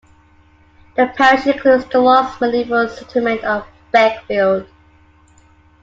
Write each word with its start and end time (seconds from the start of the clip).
The 0.95 1.09
parish 1.15 1.45
includes 1.45 1.85
the 1.85 1.99
lost 1.99 2.41
Medieval 2.41 2.89
settlement 2.89 3.43
of 3.43 3.67
Beckfield. 3.93 4.65